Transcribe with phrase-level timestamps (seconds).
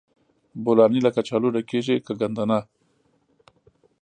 [0.63, 2.59] بولاني له کچالو ډکیږي که ګندنه؟